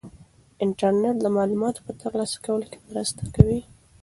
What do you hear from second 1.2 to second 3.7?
د معلوماتو په ترلاسه کولو کې مرسته کوي.